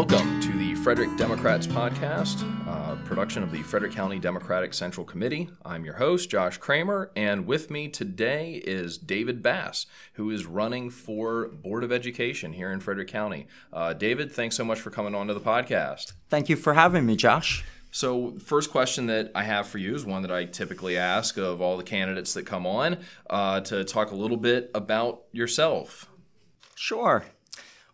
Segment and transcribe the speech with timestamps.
[0.00, 5.50] Welcome to the Frederick Democrats podcast, uh, production of the Frederick County Democratic Central Committee.
[5.62, 9.84] I'm your host, Josh Kramer, and with me today is David Bass,
[10.14, 13.46] who is running for Board of Education here in Frederick County.
[13.74, 16.14] Uh, David, thanks so much for coming on to the podcast.
[16.30, 17.62] Thank you for having me, Josh.
[17.90, 21.60] So, first question that I have for you is one that I typically ask of
[21.60, 26.08] all the candidates that come on uh, to talk a little bit about yourself.
[26.74, 27.26] Sure.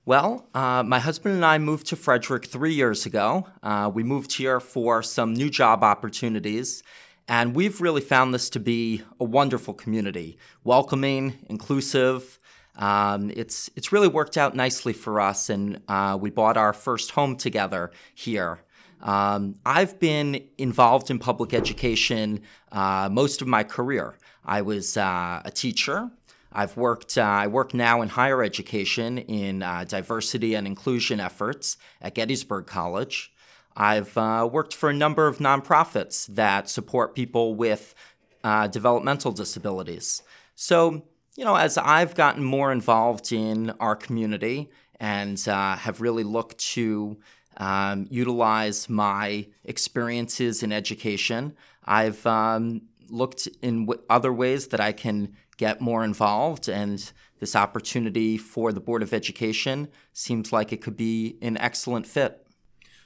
[0.07, 3.49] Well, uh, my husband and I moved to Frederick three years ago.
[3.61, 6.85] Uh, we moved here for some new job opportunities,
[7.27, 12.39] and we've really found this to be a wonderful community, welcoming, inclusive.
[12.77, 17.11] Um, it's it's really worked out nicely for us, and uh, we bought our first
[17.11, 18.61] home together here.
[19.03, 24.19] Um, I've been involved in public education uh, most of my career.
[24.45, 26.13] I was uh, a teacher.
[26.57, 27.19] I've worked.
[27.19, 32.67] Uh, I work now in higher education in uh, diversity and inclusion efforts at Gettysburg
[32.67, 33.31] College.
[33.77, 37.95] I've uh, worked for a number of nonprofits that support people with
[38.43, 40.23] uh, developmental disabilities.
[40.55, 41.05] So,
[41.37, 47.19] you know, as I've gotten more involved in our community and have really looked to
[47.59, 51.55] um, utilize my experiences in education.
[51.85, 57.57] I've um, looked in w- other ways that I can get more involved, and this
[57.57, 62.47] opportunity for the Board of Education seems like it could be an excellent fit.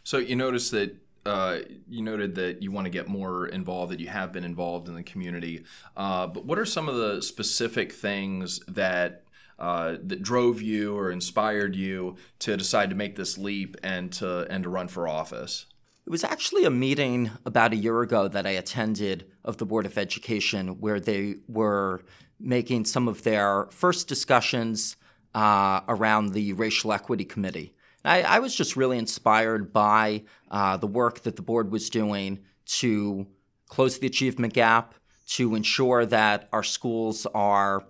[0.02, 4.00] So you notice that uh, you noted that you want to get more involved, that
[4.00, 5.64] you have been involved in the community.
[5.96, 9.24] Uh, but what are some of the specific things that
[9.58, 14.46] uh, that drove you or inspired you to decide to make this leap and to
[14.50, 15.66] and to run for office?
[16.10, 19.86] It was actually a meeting about a year ago that I attended of the Board
[19.86, 22.02] of Education where they were
[22.40, 24.96] making some of their first discussions
[25.36, 27.76] uh, around the Racial Equity Committee.
[28.04, 32.40] I, I, was just really inspired by uh, the work that the board was doing
[32.80, 33.28] to
[33.68, 34.96] close the achievement gap,
[35.34, 37.84] to ensure that our schools are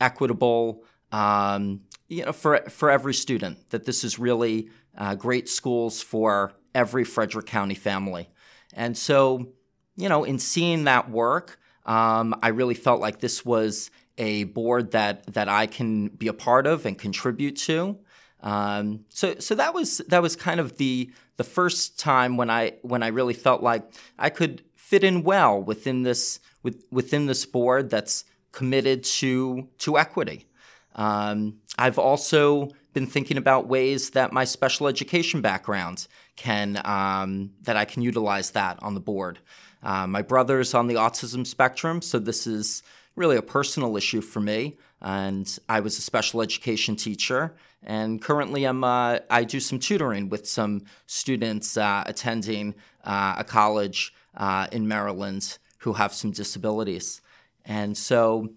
[0.00, 3.70] equitable, um, you know, for for every student.
[3.70, 8.28] That this is really uh, great schools for every Frederick County family.
[8.74, 9.48] And so,
[9.96, 14.90] you know, in seeing that work, um, I really felt like this was a board
[14.92, 17.98] that that I can be a part of and contribute to.
[18.40, 22.74] Um, so so that was that was kind of the the first time when I
[22.82, 23.82] when I really felt like
[24.18, 29.98] I could fit in well within this with, within this board that's committed to to
[29.98, 30.46] equity.
[30.94, 37.76] Um, I've also been thinking about ways that my special education background can um, that
[37.76, 39.38] I can utilize that on the board.
[39.82, 42.82] Uh, my brother's on the autism spectrum, so this is
[43.14, 44.76] really a personal issue for me.
[45.00, 50.28] And I was a special education teacher, and currently I'm uh, I do some tutoring
[50.28, 57.20] with some students uh, attending uh, a college uh, in Maryland who have some disabilities.
[57.64, 58.50] And so,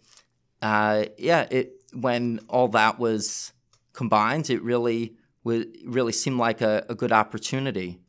[0.62, 3.54] uh, yeah, it when all that was
[3.94, 5.16] combined, it really
[5.50, 8.00] would really seemed like a, a good opportunity.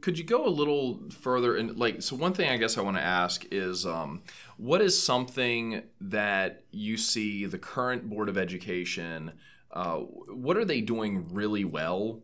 [0.00, 1.56] Could you go a little further?
[1.56, 4.22] And like, so one thing I guess I want to ask is, um,
[4.56, 9.32] what is something that you see the current board of education?
[9.70, 12.22] Uh, what are they doing really well?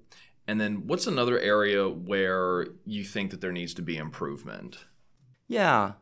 [0.49, 4.79] And then what's another area where you think that there needs to be improvement?
[5.47, 5.93] Yeah.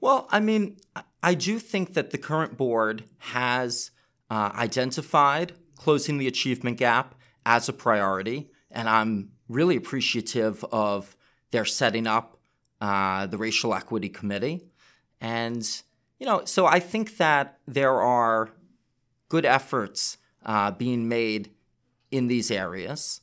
[0.00, 0.78] Well, I mean,
[1.22, 3.90] I do think that the current board has
[4.30, 7.14] uh, identified closing the achievement gap
[7.46, 11.16] as a priority, and I'm really appreciative of
[11.50, 12.38] their setting up
[12.80, 14.66] uh, the Racial Equity Committee.
[15.20, 15.66] And,
[16.18, 18.50] you know, so I think that there are
[19.28, 21.50] good efforts uh, being made
[22.10, 23.20] in these areas.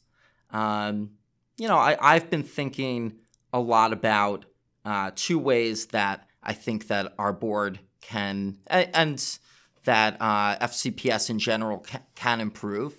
[0.49, 1.11] Um,
[1.57, 3.13] you know, I, have been thinking
[3.53, 4.45] a lot about
[4.83, 9.39] uh, two ways that I think that our board can, and
[9.83, 12.95] that uh, FCPS in general ca- can improve.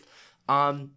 [0.49, 0.93] Um,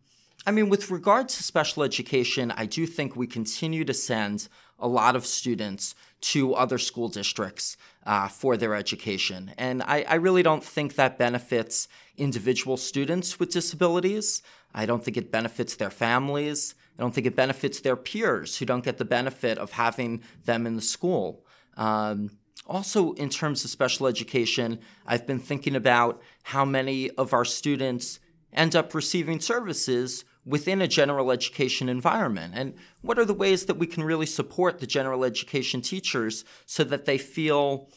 [0.48, 4.48] I mean, with regard to special education, I do think we continue to send
[4.78, 9.54] a lot of students to other school districts uh, for their education.
[9.58, 11.88] And I, I, really don't think that benefits
[12.18, 14.44] individual students with disabilities.
[14.74, 16.76] I don't think it benefits their families.
[16.98, 20.68] I don't think it benefits their peers who don't get the benefit of having them
[20.68, 21.46] in the school.
[21.78, 22.32] Um,
[22.68, 28.20] also, in terms of special education, I've been thinking about how many of our students
[28.54, 32.54] end up receiving services within a general education environment?
[32.56, 36.84] And what are the ways that we can really support the general education teachers so
[36.84, 37.90] that they feel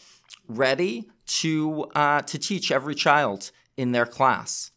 [0.46, 4.72] ready to, uh, to teach every child in their class?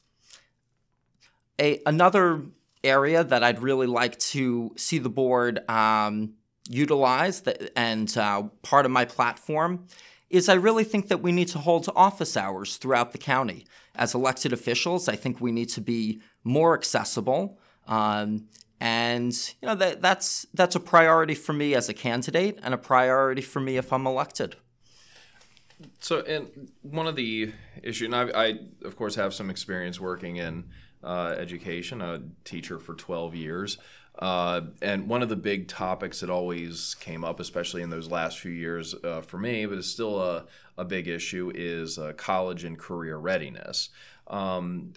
[1.60, 2.44] A, another
[2.84, 6.34] area that I'd really like to see the board um,
[6.70, 9.88] utilize, that, and uh, part of my platform
[10.30, 13.66] is I really think that we need to hold office hours throughout the county.
[13.96, 17.60] As elected officials, I think we need to be more accessible.
[17.88, 18.48] Um,
[18.80, 22.78] and you know that, that's that's a priority for me as a candidate and a
[22.78, 24.56] priority for me if I'm elected.
[26.00, 27.54] So, and one of the
[27.84, 30.66] issues, and I, I of course have some experience working in
[31.04, 33.78] uh, education, a teacher for 12 years.
[34.20, 38.40] Uh, and one of the big topics that always came up, especially in those last
[38.40, 40.46] few years uh, for me, but it's still a,
[40.78, 43.90] a big issue, is uh, college and career readiness.
[44.28, 44.94] Um,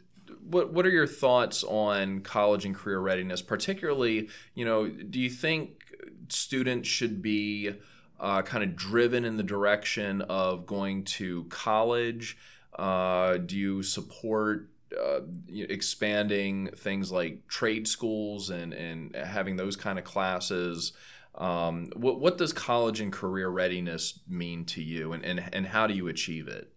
[0.49, 3.43] what what are your thoughts on college and career readiness?
[3.43, 5.82] Particularly, you know, do you think
[6.29, 7.75] students should be
[8.20, 12.37] uh, kind of driven in the direction of going to college?
[12.76, 15.20] Uh, do you support uh,
[15.52, 20.93] expanding things like trade schools and, and having those kind of classes.
[21.35, 25.87] Um, what, what does college and career readiness mean to you, and, and, and how
[25.87, 26.73] do you achieve it?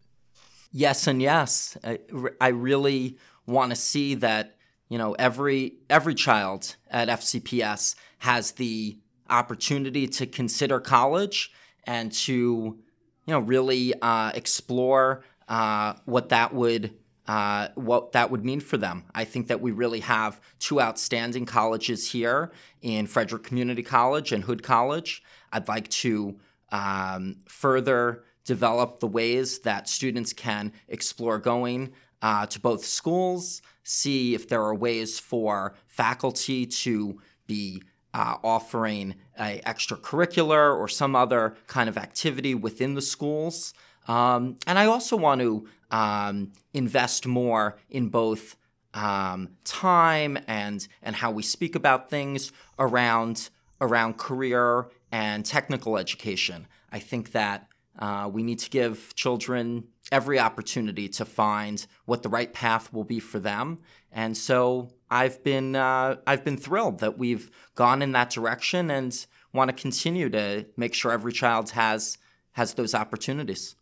[0.72, 1.78] Yes, and yes.
[1.84, 2.00] I,
[2.42, 3.18] I really
[3.48, 4.58] want to see that
[4.90, 8.98] you know every every child at FCPS has the
[9.30, 11.52] opportunity to consider college
[11.86, 16.94] and to you know really uh, explore uh, what that would
[17.28, 19.04] uh, what that would mean for them.
[19.14, 22.52] I think that we really have two outstanding colleges here
[22.82, 25.24] in Frederick Community College and Hood College.
[25.52, 26.40] I'd like to
[26.72, 31.92] um, further develop the ways that students can explore going
[32.22, 37.82] uh, to both schools, see if there are ways for faculty to be
[38.14, 43.74] uh, offering a extracurricular or some other kind of activity within the schools.
[44.08, 48.56] Um, and I also want to um, invest more in both
[48.94, 53.50] um, time and and how we speak about things around
[53.80, 56.68] around career and technical education.
[56.92, 57.68] I think that
[58.00, 63.04] uh, we need to give children every opportunity to find what the right path will
[63.04, 63.80] be for them.
[64.12, 69.26] And so I've been uh, I've been thrilled that we've gone in that direction and
[69.54, 72.18] want to continue to make sure every child has
[72.54, 73.76] has those opportunities.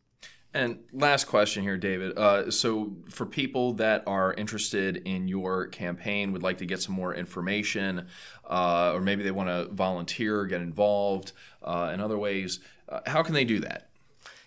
[0.55, 2.17] And last question here, David.
[2.17, 6.95] Uh, so, for people that are interested in your campaign, would like to get some
[6.95, 8.07] more information,
[8.49, 13.21] uh, or maybe they want to volunteer, get involved uh, in other ways, uh, how
[13.21, 13.89] can they do that?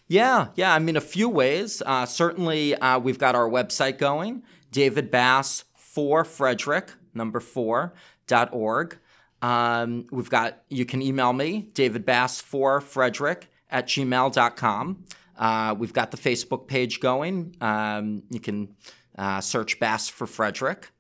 [0.09, 0.75] Yeah, yeah.
[0.75, 1.83] I mean, a few ways.
[1.85, 7.93] Uh, certainly, uh, we've got our website going, David Bass for Frederick, number four,
[8.27, 8.99] dot org.
[9.43, 15.05] Um, we've got, you can email me, David Bass for Frederick at gmail.com.
[15.37, 17.55] Uh, we've got the Facebook page going.
[17.61, 18.75] Um, you can
[19.17, 20.91] uh, search Bass for Frederick.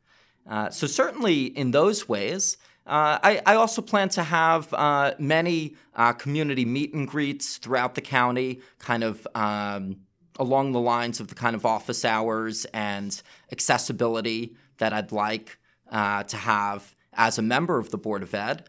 [0.48, 2.58] Uh, so, certainly in those ways,
[2.88, 7.94] uh, I, I, also plan to have uh, many uh, community meet and greets throughout
[7.94, 9.98] the county, kind of um,
[10.38, 15.58] along the lines of the kind of office hours and accessibility that I'd like
[15.90, 18.68] to have as a member of the Board of Ed.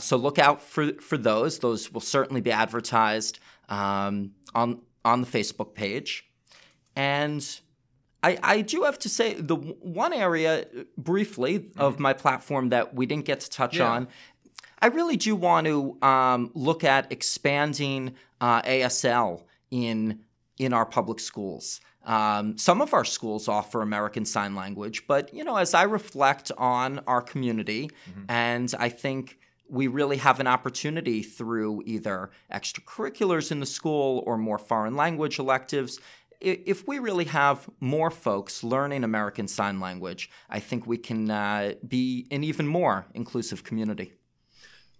[0.00, 1.60] so, look out for, for those.
[1.60, 3.38] Those will certainly be advertised
[3.68, 6.26] um, on on the Facebook page.
[6.94, 7.44] And
[8.22, 11.80] I, I do have to say, the one area briefly mm-hmm.
[11.80, 13.90] of my platform that we didn't get to touch yeah.
[13.90, 14.08] on,
[14.80, 20.20] I really do want to um, look at expanding uh, ASL in
[20.58, 21.80] in our public schools.
[22.04, 26.50] Um, some of our schools offer American Sign Language, but you know, as I reflect
[26.58, 28.24] on our community, mm-hmm.
[28.28, 29.38] and I think
[29.68, 35.38] we really have an opportunity through either extracurriculars in the school or more foreign language
[35.38, 35.98] electives.
[36.42, 41.74] If we really have more folks learning American Sign Language, I think we can uh,
[41.86, 44.14] be an even more inclusive community.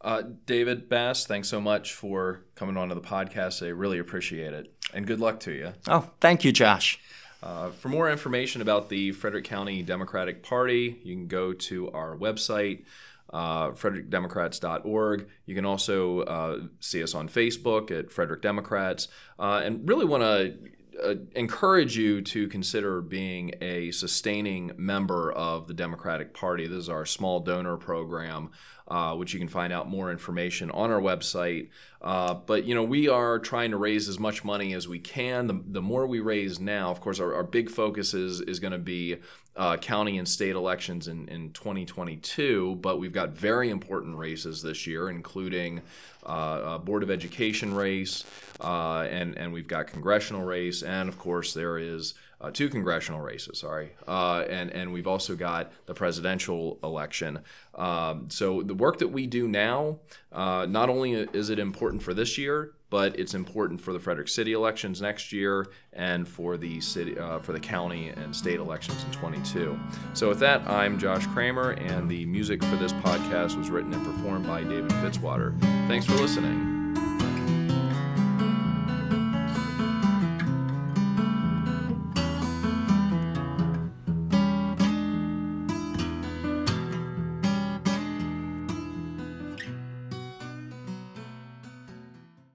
[0.01, 3.65] Uh, David Bass, thanks so much for coming on to the podcast.
[3.65, 4.73] I really appreciate it.
[4.95, 5.73] And good luck to you.
[5.89, 7.01] Oh, thank you, Josh.
[7.43, 12.17] Uh, for more information about the Frederick County Democratic Party, you can go to our
[12.17, 12.85] website,
[13.33, 15.29] uh, frederickdemocrats.org.
[15.47, 19.09] You can also uh, see us on Facebook at Frederick Democrats,
[19.41, 20.55] uh, and really want to
[21.03, 26.67] uh, encourage you to consider being a sustaining member of the Democratic Party.
[26.67, 28.51] This is our small donor program,
[28.93, 31.71] uh, which you can find out more information on our website.
[32.03, 35.47] Uh, but you know, we are trying to raise as much money as we can.
[35.47, 38.75] The, the more we raise now, of course, our, our big focus is is going
[38.75, 39.17] to be
[39.57, 44.87] uh, county and state elections in, in 2022, but we've got very important races this
[44.87, 45.81] year, including
[46.27, 48.25] uh, Board of Education race,
[48.61, 53.21] uh, and, and we've got congressional race, and of course, there is uh, two congressional
[53.21, 57.39] races, sorry, uh, and and we've also got the presidential election.
[57.75, 60.01] Um, so the work that we do now,
[60.33, 64.29] uh, not only is it important for this year, but it's important for the Frederick
[64.29, 69.03] City elections next year and for the city, uh, for the county and state elections
[69.05, 69.79] in 22.
[70.13, 74.05] So with that, I'm Josh Kramer, and the music for this podcast was written and
[74.05, 75.59] performed by David Fitzwater.
[75.89, 76.82] Thanks for listening.